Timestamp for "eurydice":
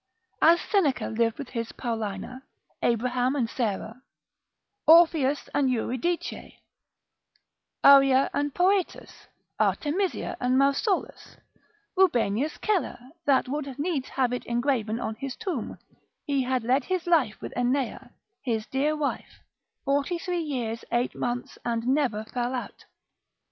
5.69-6.53